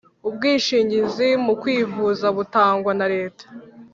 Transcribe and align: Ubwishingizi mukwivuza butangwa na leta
Ubwishingizi 0.27 1.27
mukwivuza 1.45 2.27
butangwa 2.35 2.91
na 2.99 3.05
leta 3.13 3.45